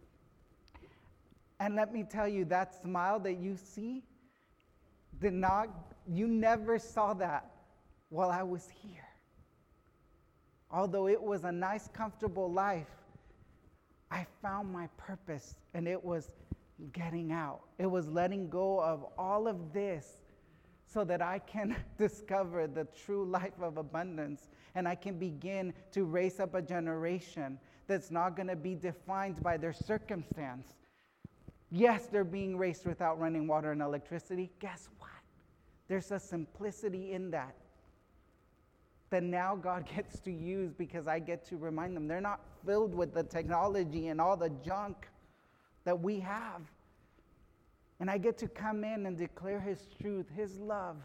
[1.61, 4.03] And let me tell you, that smile that you see
[5.21, 5.69] did not,
[6.07, 7.51] you never saw that
[8.11, 9.09] while I was here.
[10.71, 12.87] Although it was a nice, comfortable life,
[14.11, 16.31] I found my purpose and it was
[16.93, 17.61] getting out.
[17.79, 20.19] It was letting go of all of this
[20.91, 26.05] so that I can discover the true life of abundance and I can begin to
[26.05, 30.75] raise up a generation that's not going to be defined by their circumstance.
[31.71, 34.51] Yes, they're being raised without running water and electricity.
[34.61, 35.11] Guess what?
[35.89, 37.55] There's a simplicity in that
[39.11, 42.95] that now God gets to use because I get to remind them they're not filled
[42.95, 45.09] with the technology and all the junk
[45.85, 46.63] that we have.
[48.01, 50.97] And I get to come in and declare His truth, His love.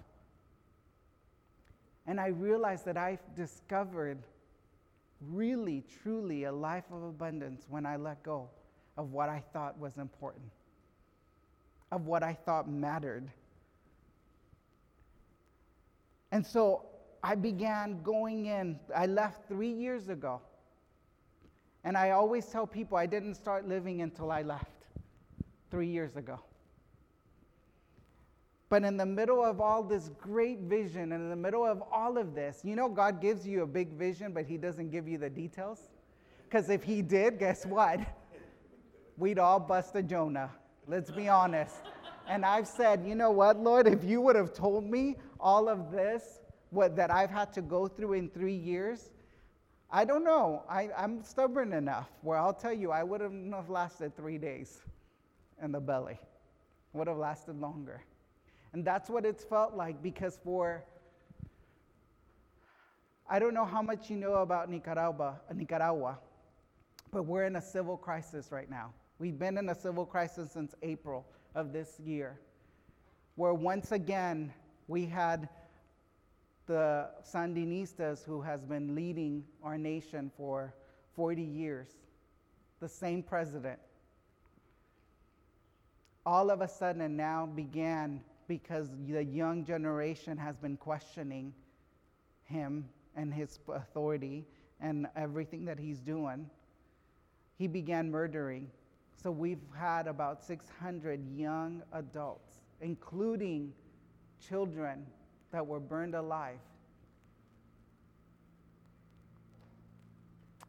[2.06, 4.20] And I realize that I've discovered
[5.22, 8.50] really, truly a life of abundance when I let go
[8.98, 10.52] of what I thought was important,
[11.92, 13.30] of what I thought mattered.
[16.32, 16.86] And so
[17.24, 18.80] I began going in.
[18.96, 20.42] I left three years ago.
[21.86, 24.86] And I always tell people I didn't start living until I left
[25.70, 26.40] three years ago.
[28.74, 32.18] But in the middle of all this great vision, and in the middle of all
[32.18, 35.20] of this, you know, God gives you a big vision, but He doesn't give you
[35.20, 35.92] the details.
[36.46, 38.00] Because if He did, guess what?
[39.16, 40.50] We'd all bust a Jonah.
[40.88, 41.76] Let's be honest.
[42.28, 45.92] And I've said, you know what, Lord, if you would have told me all of
[45.92, 46.40] this,
[46.72, 49.12] what, that I've had to go through in three years,
[49.92, 50.64] I don't know.
[50.68, 54.82] I, I'm stubborn enough where I'll tell you, I wouldn't have lasted three days
[55.62, 56.20] in the belly,
[56.94, 58.02] would have lasted longer.
[58.74, 60.84] And that's what it's felt like because for,
[63.30, 66.18] I don't know how much you know about Nicaragua, Nicaragua,
[67.12, 68.92] but we're in a civil crisis right now.
[69.20, 72.40] We've been in a civil crisis since April of this year,
[73.36, 74.52] where once again
[74.88, 75.48] we had
[76.66, 80.74] the Sandinistas who has been leading our nation for
[81.16, 81.90] 40 years,
[82.80, 83.80] the same president.
[86.26, 88.22] All of a sudden and now began
[88.54, 91.52] because the young generation has been questioning
[92.44, 94.46] him and his authority
[94.80, 96.48] and everything that he's doing.
[97.58, 98.70] He began murdering.
[99.16, 103.74] So we've had about 600 young adults, including
[104.48, 105.04] children
[105.52, 106.60] that were burned alive.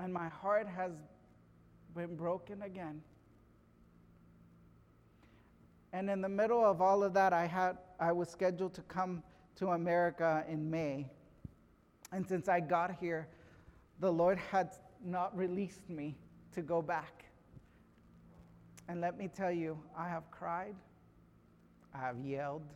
[0.01, 0.93] And my heart has
[1.95, 3.03] been broken again.
[5.95, 9.23] And in the middle of all of that, I, had, I was scheduled to come
[9.55, 11.07] to America in May.
[12.11, 13.29] And since I got here,
[14.01, 14.71] the Lord had
[15.05, 16.17] not released me
[16.53, 17.27] to go back.
[18.89, 20.75] And let me tell you, I have cried,
[21.95, 22.67] I have yelled,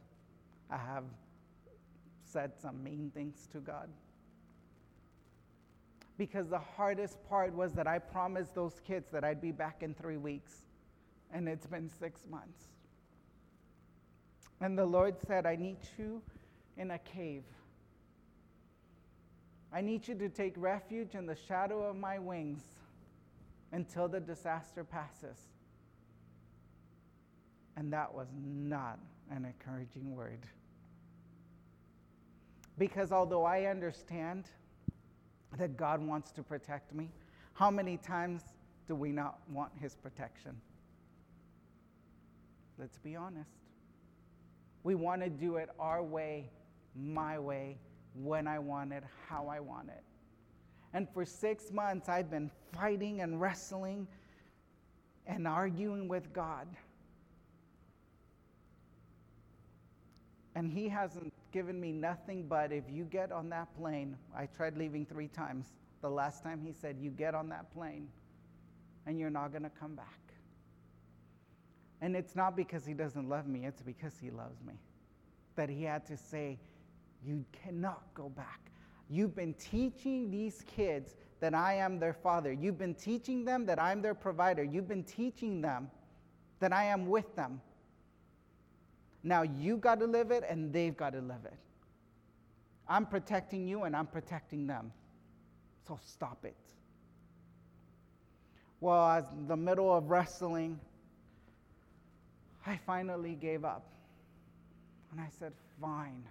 [0.71, 1.05] I have
[2.23, 3.89] said some mean things to God.
[6.19, 9.93] Because the hardest part was that I promised those kids that I'd be back in
[9.93, 10.67] three weeks,
[11.33, 12.78] and it's been six months.
[14.61, 16.21] And the Lord said, I need you
[16.77, 17.45] in a cave.
[19.73, 22.63] I need you to take refuge in the shadow of my wings
[23.73, 25.39] until the disaster passes.
[27.77, 28.99] And that was not
[29.31, 30.41] an encouraging word.
[32.79, 34.45] Because although I understand
[35.59, 37.11] that God wants to protect me,
[37.53, 38.43] how many times
[38.87, 40.57] do we not want His protection?
[42.79, 43.68] Let's be honest.
[44.83, 46.51] We want to do it our way,
[46.95, 47.79] my way,
[48.15, 50.03] when I want it, how I want it.
[50.95, 54.07] And for six months, I've been fighting and wrestling
[55.27, 56.67] and arguing with God.
[60.55, 64.77] And He hasn't given me nothing but if you get on that plane, I tried
[64.77, 65.73] leaving three times.
[66.01, 68.09] The last time He said, You get on that plane
[69.07, 70.28] and you're not going to come back.
[72.01, 74.75] And it's not because He doesn't love me, it's because He loves me.
[75.57, 76.59] That He had to say,
[77.25, 78.61] You cannot go back.
[79.11, 82.53] You've been teaching these kids that I am their father.
[82.53, 84.63] You've been teaching them that I'm their provider.
[84.63, 85.91] You've been teaching them
[86.61, 87.61] that I am with them.
[89.23, 91.59] Now you got to live it and they've got to live it.
[92.89, 94.93] I'm protecting you and I'm protecting them.
[95.87, 96.57] So stop it.
[98.81, 100.79] Well, as the middle of wrestling,
[102.69, 103.87] I finally gave up.
[105.11, 106.23] And I said, fine.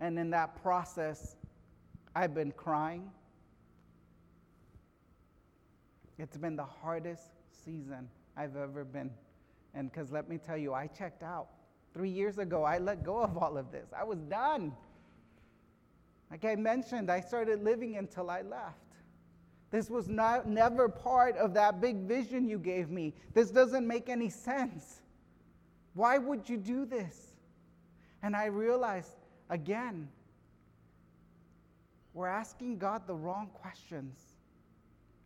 [0.00, 1.36] And in that process,
[2.16, 3.10] I've been crying.
[6.18, 9.10] It's been the hardest season I've ever been.
[9.74, 11.48] And because let me tell you, I checked out.
[11.92, 13.88] Three years ago, I let go of all of this.
[13.94, 14.72] I was done.
[16.30, 18.81] Like I mentioned, I started living until I left.
[19.72, 23.14] This was not, never part of that big vision you gave me.
[23.32, 25.00] This doesn't make any sense.
[25.94, 27.32] Why would you do this?
[28.22, 29.16] And I realized
[29.48, 30.08] again,
[32.14, 34.18] we're asking God the wrong questions.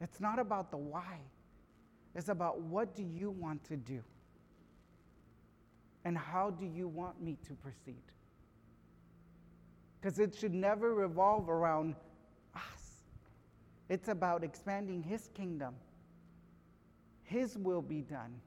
[0.00, 1.18] It's not about the why,
[2.14, 4.00] it's about what do you want to do?
[6.04, 8.02] And how do you want me to proceed?
[10.00, 11.96] Because it should never revolve around.
[13.88, 15.74] It's about expanding His kingdom.
[17.22, 18.40] His will be done.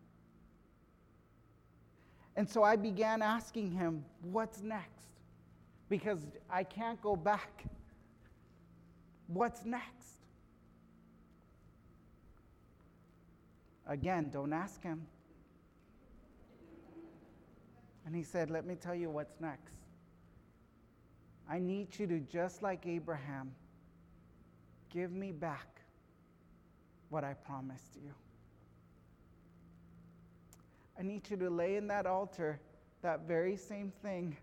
[2.36, 5.10] And so I began asking him, What's next?
[5.89, 7.65] Because I can't go back.
[9.28, 10.21] What's next?
[13.86, 15.06] Again, don't ask him.
[18.06, 19.73] And he said, Let me tell you what's next.
[21.49, 23.52] I need you to, just like Abraham,
[24.89, 25.82] give me back
[27.10, 28.12] what I promised you.
[30.99, 32.60] I need you to lay in that altar
[33.02, 34.36] that very same thing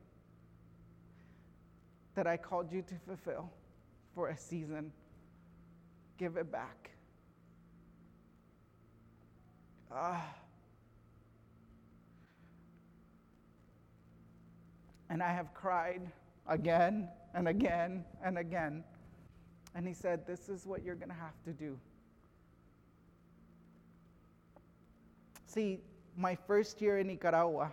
[2.14, 3.50] that I called you to fulfill
[4.14, 4.90] for a season.
[6.16, 6.90] Give it back.
[9.92, 10.34] Ah.
[15.10, 16.00] And I have cried
[16.48, 18.82] again and again and again.
[19.76, 21.78] And he said, This is what you're going to have to do.
[25.44, 25.80] See,
[26.16, 27.72] my first year in Nicaragua,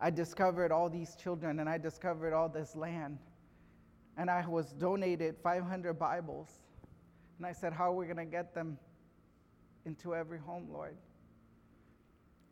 [0.00, 3.18] I discovered all these children and I discovered all this land.
[4.18, 6.50] And I was donated 500 Bibles.
[7.38, 8.78] And I said, How are we going to get them
[9.86, 10.96] into every home, Lord?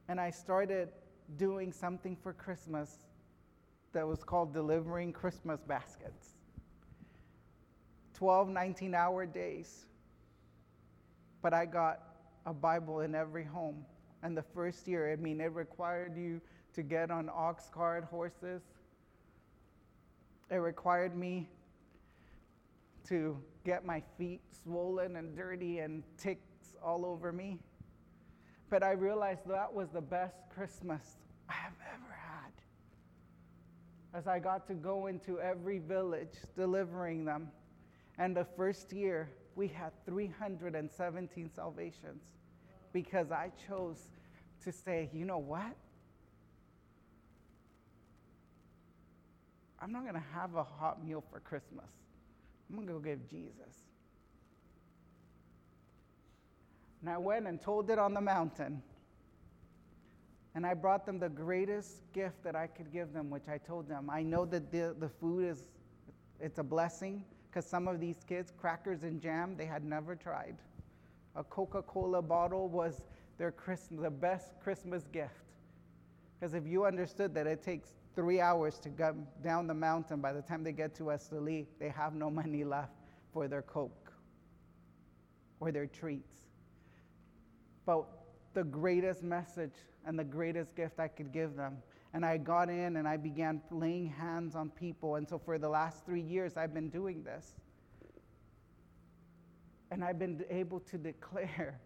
[0.08, 0.90] And I started
[1.36, 2.98] doing something for Christmas
[3.92, 6.39] that was called delivering Christmas baskets.
[8.20, 9.86] 12, 19 hour days.
[11.40, 12.00] But I got
[12.44, 13.86] a Bible in every home.
[14.22, 16.42] And the first year, I mean, it required you
[16.74, 18.60] to get on ox cart horses.
[20.50, 21.48] It required me
[23.08, 27.58] to get my feet swollen and dirty and ticks all over me.
[28.68, 31.16] But I realized that was the best Christmas
[31.48, 32.52] I have ever had.
[34.12, 37.48] As I got to go into every village delivering them.
[38.20, 42.22] And the first year, we had 317 salvations
[42.92, 43.96] because I chose
[44.62, 45.74] to say, you know what?
[49.80, 51.86] I'm not going to have a hot meal for Christmas.
[52.68, 53.86] I'm going to go give Jesus.
[57.00, 58.82] And I went and told it on the mountain.
[60.54, 63.88] And I brought them the greatest gift that I could give them, which I told
[63.88, 64.10] them.
[64.10, 65.62] I know that the, the food is,
[66.38, 70.56] it's a blessing because some of these kids, crackers and jam, they had never tried.
[71.34, 73.02] A Coca-Cola bottle was
[73.38, 75.34] their Christmas, the best Christmas gift.
[76.38, 80.32] Because if you understood that it takes three hours to go down the mountain, by
[80.32, 82.92] the time they get to Esteli, they have no money left
[83.32, 84.12] for their Coke
[85.58, 86.36] or their treats.
[87.84, 88.04] But
[88.54, 89.74] the greatest message
[90.06, 91.78] and the greatest gift I could give them.
[92.12, 95.16] And I got in and I began laying hands on people.
[95.16, 97.54] And so for the last three years, I've been doing this.
[99.92, 101.80] And I've been able to declare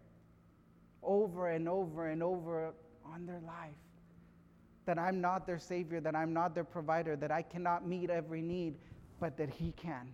[1.03, 2.73] over and over and over
[3.05, 3.75] on their life
[4.87, 8.43] that I'm not their Savior, that I'm not their provider, that I cannot meet every
[8.43, 8.75] need,
[9.21, 10.13] but that He can.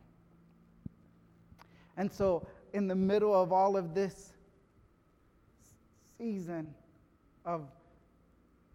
[1.97, 4.35] And so, in the middle of all of this
[6.19, 6.73] season
[7.45, 7.67] of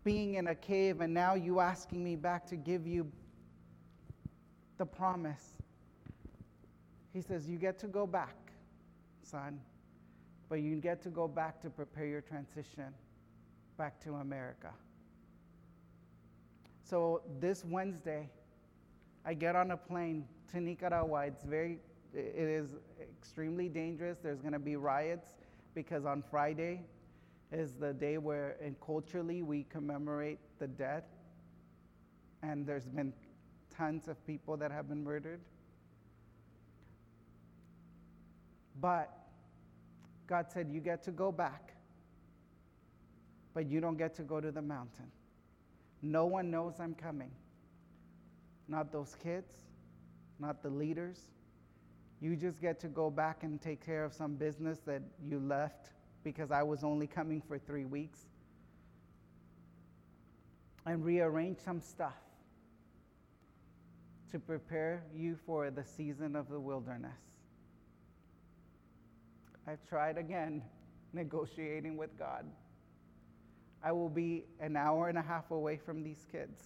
[0.05, 3.11] being in a cave, and now you asking me back to give you
[4.77, 5.55] the promise.
[7.11, 8.35] He says, You get to go back,
[9.23, 9.59] son,
[10.47, 12.93] but you get to go back to prepare your transition
[13.77, 14.69] back to America.
[16.83, 18.29] So this Wednesday,
[19.25, 21.25] I get on a plane to Nicaragua.
[21.25, 21.79] It's very,
[22.13, 24.19] it is extremely dangerous.
[24.21, 25.33] There's going to be riots
[25.73, 26.81] because on Friday,
[27.51, 31.03] is the day where, culturally, we commemorate the dead.
[32.43, 33.13] And there's been
[33.75, 35.41] tons of people that have been murdered.
[38.79, 39.11] But
[40.27, 41.73] God said, You get to go back,
[43.53, 45.11] but you don't get to go to the mountain.
[46.01, 47.31] No one knows I'm coming.
[48.67, 49.53] Not those kids,
[50.39, 51.19] not the leaders.
[52.21, 55.89] You just get to go back and take care of some business that you left
[56.25, 58.19] because I was only coming for three weeks
[60.87, 62.17] and rearrange some stuff
[64.31, 67.13] to prepare you for the season of the wilderness.
[69.67, 70.63] I've tried again
[71.13, 72.43] negotiating with God.
[73.83, 76.63] I will be an hour and a half away from these kids,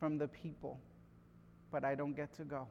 [0.00, 0.80] from the people,
[1.70, 2.66] but I don't get to go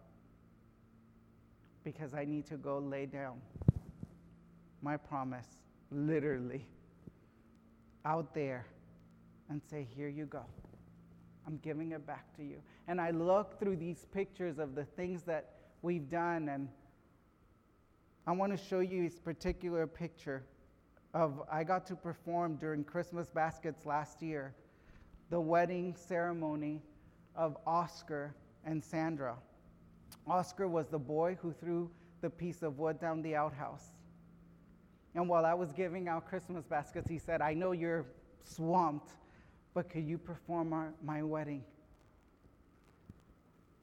[1.83, 3.39] because I need to go lay down
[4.81, 5.47] my promise,
[5.91, 6.65] literally,
[8.05, 8.65] out there
[9.49, 10.43] and say, Here you go.
[11.45, 12.57] I'm giving it back to you.
[12.87, 16.67] And I look through these pictures of the things that we've done, and
[18.25, 20.43] I want to show you this particular picture
[21.13, 24.53] of I got to perform during Christmas baskets last year,
[25.29, 26.81] the wedding ceremony
[27.35, 29.35] of Oscar and Sandra.
[30.27, 31.89] Oscar was the boy who threw
[32.21, 33.93] the piece of wood down the outhouse.
[35.17, 38.05] And while I was giving out Christmas baskets, he said, I know you're
[38.43, 39.13] swamped,
[39.73, 41.63] but could you perform our, my wedding?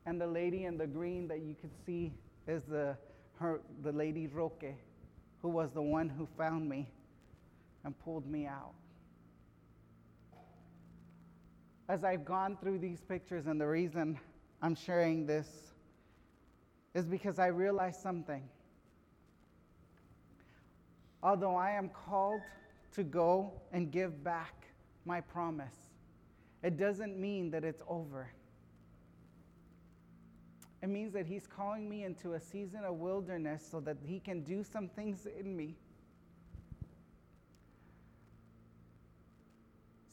[0.06, 2.12] And the lady in the green that you can see
[2.46, 2.96] is the,
[3.40, 4.76] her, the lady Roque,
[5.42, 6.88] who was the one who found me
[7.82, 8.74] and pulled me out.
[11.88, 14.20] As I've gone through these pictures, and the reason
[14.62, 15.48] I'm sharing this
[16.94, 18.48] is because I realized something
[21.24, 22.42] although I am called
[22.92, 24.66] to go and give back
[25.06, 25.74] my promise,
[26.62, 28.30] it doesn't mean that it's over.
[30.82, 34.42] It means that He's calling me into a season of wilderness so that He can
[34.42, 35.76] do some things in me.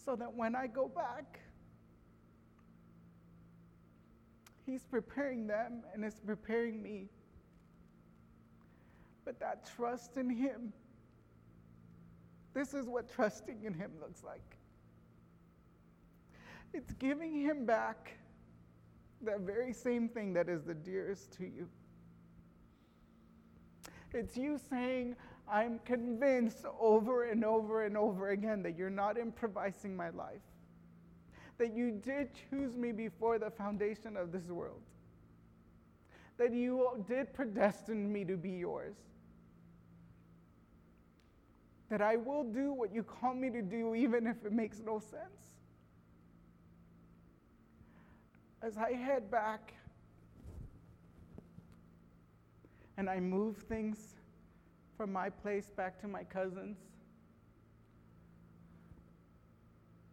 [0.03, 1.41] So that when I go back,
[4.65, 7.09] He's preparing them and is preparing me.
[9.25, 10.71] But that trust in Him
[12.53, 14.57] this is what trusting in Him looks like
[16.73, 18.17] it's giving Him back
[19.23, 21.67] that very same thing that is the dearest to you.
[24.13, 25.15] It's you saying,
[25.49, 30.41] I'm convinced over and over and over again that you're not improvising my life,
[31.57, 34.81] that you did choose me before the foundation of this world,
[36.37, 38.95] that you did predestine me to be yours
[41.91, 44.97] that I will do what you call me to do, even if it makes no
[44.97, 45.51] sense.
[48.61, 49.73] As I head back
[52.95, 54.15] and I move things
[54.95, 56.77] from my place back to my cousin's,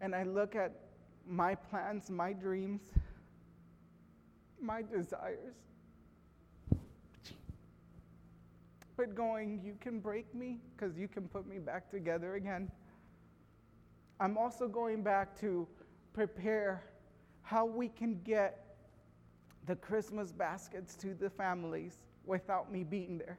[0.01, 0.72] and I look at
[1.29, 2.81] my plans, my dreams,
[4.61, 5.55] my desires,
[8.99, 12.68] but going, you can break me because you can put me back together again.
[14.18, 15.68] I'm also going back to
[16.12, 16.82] prepare
[17.42, 18.76] how we can get
[19.66, 23.38] the Christmas baskets to the families without me being there.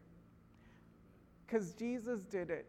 [1.46, 2.66] Because Jesus did it.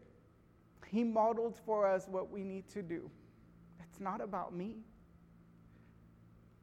[0.85, 3.09] He modeled for us what we need to do.
[3.79, 4.75] It's not about me.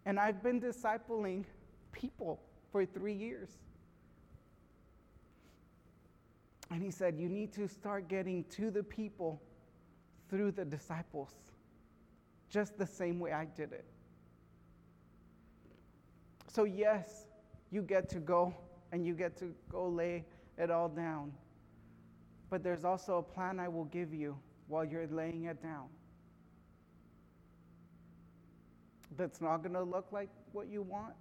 [0.05, 1.45] And I've been discipling
[1.93, 3.49] people for three years.
[6.71, 9.41] And he said, You need to start getting to the people
[10.29, 11.31] through the disciples,
[12.51, 13.85] just the same way I did it.
[16.47, 17.27] So, yes,
[17.71, 18.55] you get to go
[18.93, 20.25] and you get to go lay
[20.57, 21.33] it all down.
[22.51, 25.89] But there's also a plan I will give you while you're laying it down.
[29.17, 31.15] That's not going to look like what you want,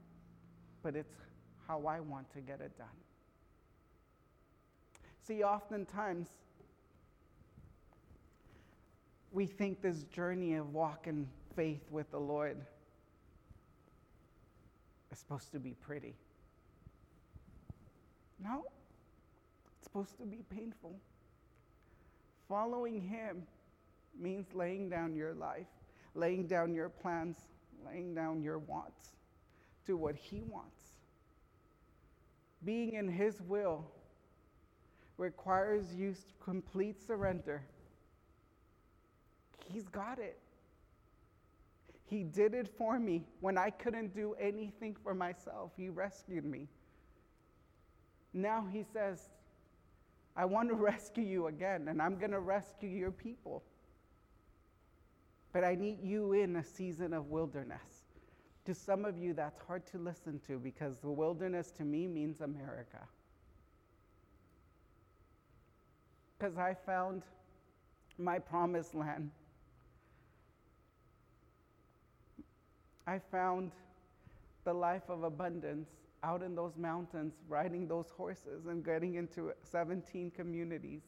[0.84, 1.16] but it's
[1.68, 2.88] how I want to get it done.
[5.28, 6.30] See, oftentimes,
[9.34, 12.56] we think this journey of walking faith with the Lord
[15.12, 16.16] is supposed to be pretty.
[18.42, 18.64] No,
[19.78, 20.96] it's supposed to be painful.
[22.48, 23.44] Following Him
[24.18, 25.68] means laying down your life,
[26.16, 27.36] laying down your plans,
[27.86, 29.10] laying down your wants
[29.88, 30.94] to what He wants.
[32.64, 33.92] Being in His will
[35.18, 37.64] requires you complete surrender.
[39.72, 40.40] He's got it.
[42.06, 45.72] He did it for me when I couldn't do anything for myself.
[45.76, 46.68] He rescued me.
[48.34, 49.30] Now He says,
[50.36, 53.64] I want to rescue you again, and I'm going to rescue your people.
[55.52, 58.06] But I need you in a season of wilderness.
[58.66, 62.42] To some of you, that's hard to listen to because the wilderness to me means
[62.42, 63.00] America.
[66.38, 67.24] Because I found
[68.18, 69.32] my promised land.
[73.06, 73.72] I found
[74.66, 75.90] the life of abundance
[76.24, 81.04] out in those mountains, riding those horses and getting into 17 communities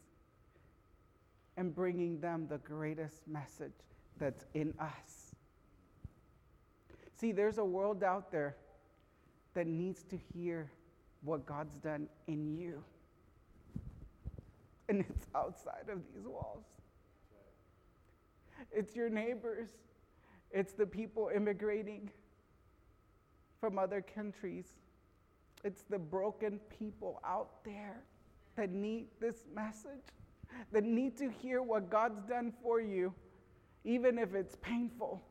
[1.58, 3.74] and bringing them the greatest message
[4.18, 5.36] that's in us.
[7.20, 8.56] See, there's a world out there
[9.56, 10.72] that needs to hear
[11.22, 12.82] what God's done in you.
[14.90, 16.66] And it's outside of these walls.
[18.72, 19.70] It's your neighbors,
[20.52, 22.10] it's the people immigrating
[23.62, 24.66] from other countries.
[25.64, 28.04] It's the broken people out there
[28.56, 30.06] that need this message,
[30.72, 33.14] that need to hear what God's done for you,
[33.84, 35.22] even if it's painful,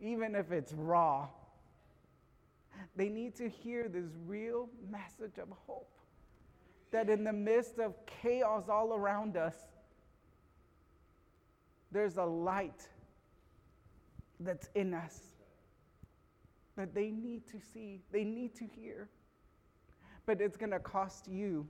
[0.00, 1.28] even if it's raw.
[2.96, 5.98] They need to hear this real message of hope.
[6.92, 9.56] That in the midst of chaos all around us,
[11.90, 12.88] there's a light
[14.40, 15.18] that's in us
[16.76, 19.08] that they need to see, they need to hear
[20.26, 21.66] but it's going to cost you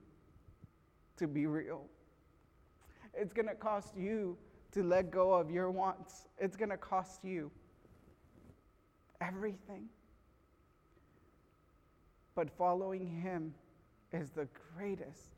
[1.17, 1.87] to be real.
[3.15, 4.37] It's going to cost you
[4.73, 6.29] to let go of your wants.
[6.39, 7.51] It's going to cost you
[9.21, 9.89] everything.
[12.35, 13.55] But following Him
[14.13, 15.31] is the greatest,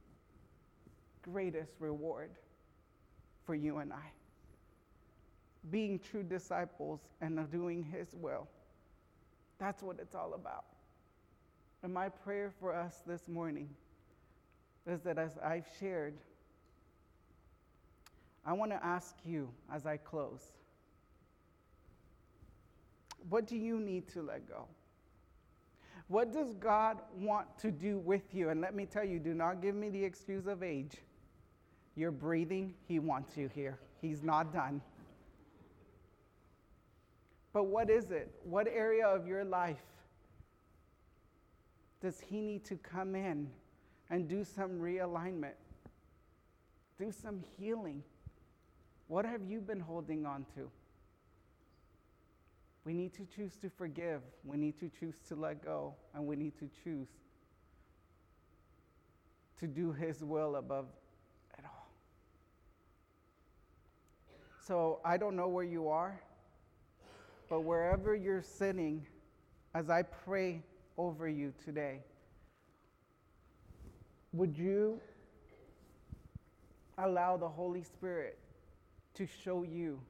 [1.22, 2.30] greatest reward
[3.44, 4.10] for you and I.
[5.70, 8.46] Being true disciples and doing His will.
[9.58, 10.64] That's what it's all about.
[11.82, 13.68] And my prayer for us this morning
[14.86, 16.14] is that as I've shared,
[18.44, 20.52] I want to ask you as I close
[23.28, 24.66] what do you need to let go?
[26.08, 28.50] What does God want to do with you?
[28.50, 30.96] And let me tell you, do not give me the excuse of age.
[31.96, 33.78] You're breathing, He wants you here.
[34.00, 34.82] He's not done.
[37.54, 38.30] But what is it?
[38.42, 39.82] What area of your life
[42.02, 43.48] does he need to come in
[44.10, 45.54] and do some realignment?
[46.98, 48.02] Do some healing?
[49.06, 50.68] What have you been holding on to?
[52.84, 54.20] We need to choose to forgive.
[54.44, 55.94] We need to choose to let go.
[56.14, 57.08] And we need to choose
[59.58, 60.86] to do His will above
[61.58, 61.88] it all.
[64.66, 66.20] So I don't know where you are,
[67.48, 69.06] but wherever you're sitting,
[69.74, 70.62] as I pray
[70.96, 72.00] over you today.
[74.32, 75.00] Would you
[76.98, 78.38] allow the Holy Spirit
[79.14, 80.00] to show you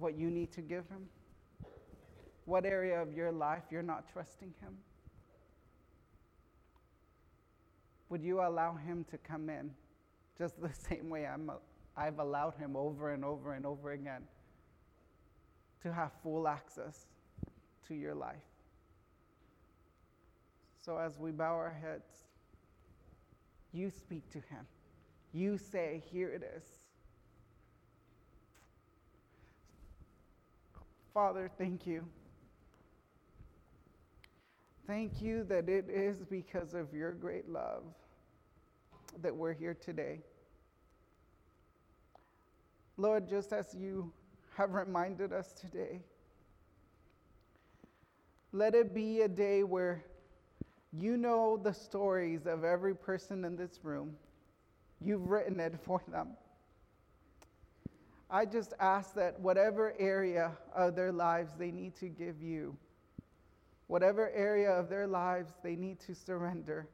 [0.00, 1.08] what you need to give Him?
[2.46, 4.76] What area of your life you're not trusting Him?
[8.08, 9.70] Would you allow Him to come in
[10.36, 11.50] just the same way I'm,
[11.96, 14.22] I've allowed Him over and over and over again
[15.82, 17.06] to have full access
[17.88, 18.36] to your life?
[20.84, 22.24] So as we bow our heads,
[23.72, 24.66] you speak to Him.
[25.32, 26.79] You say, Here it is.
[31.20, 32.02] Father, thank you.
[34.86, 37.82] Thank you that it is because of your great love
[39.20, 40.20] that we're here today.
[42.96, 44.10] Lord, just as you
[44.56, 46.00] have reminded us today,
[48.52, 50.02] let it be a day where
[50.90, 54.16] you know the stories of every person in this room.
[55.02, 56.28] You've written it for them.
[58.30, 62.76] I just ask that whatever area of their lives they need to give you,
[63.88, 66.88] whatever area of their lives they need to surrender,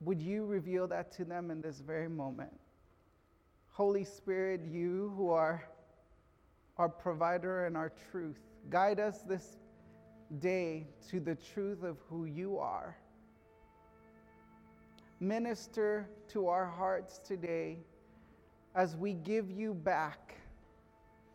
[0.00, 2.52] would you reveal that to them in this very moment?
[3.70, 5.68] Holy Spirit, you who are
[6.78, 9.56] our provider and our truth, guide us this
[10.40, 12.96] day to the truth of who you are.
[15.20, 17.78] Minister to our hearts today
[18.76, 20.34] as we give you back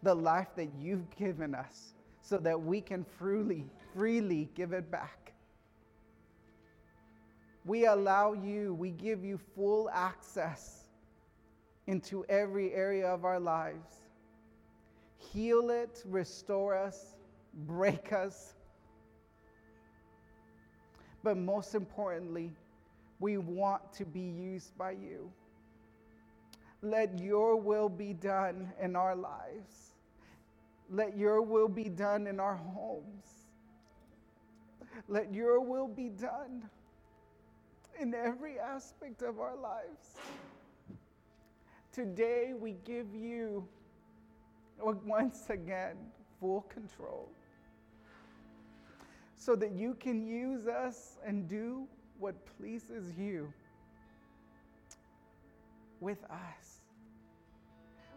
[0.04, 3.66] the life that you've given us so that we can freely,
[3.96, 5.34] freely give it back.
[7.66, 10.86] We allow you, we give you full access
[11.88, 13.90] into every area of our lives.
[15.18, 17.16] Heal it, restore us,
[17.66, 18.54] break us.
[21.24, 22.52] But most importantly,
[23.20, 25.32] we want to be used by you.
[26.82, 29.94] Let your will be done in our lives.
[30.90, 33.48] Let your will be done in our homes.
[35.08, 36.70] Let your will be done
[38.00, 40.16] in every aspect of our lives.
[41.92, 43.68] Today, we give you
[44.80, 45.98] once again
[46.40, 47.30] full control
[49.38, 51.88] so that you can use us and do
[52.20, 53.54] what pleases you
[56.00, 56.71] with us.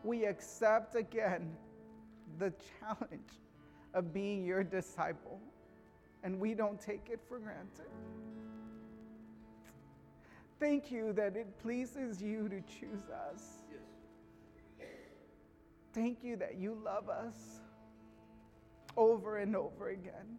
[0.05, 1.57] We accept again
[2.39, 3.33] the challenge
[3.95, 5.41] of being your disciple,
[6.23, 7.89] and we don't take it for granted.
[10.61, 13.63] Thank you that it pleases you to choose us.
[13.71, 14.89] Yes.
[15.93, 17.61] Thank you that you love us
[18.97, 20.39] over and over again.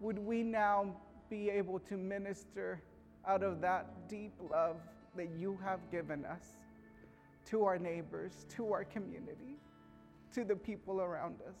[0.00, 0.94] Would we now
[1.30, 2.82] be able to minister
[3.26, 4.76] out of that deep love
[5.16, 6.46] that you have given us
[7.52, 9.58] to our neighbors, to our community,
[10.32, 11.60] to the people around us?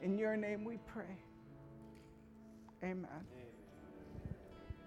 [0.00, 1.18] In your name we pray.
[2.84, 3.33] Amen.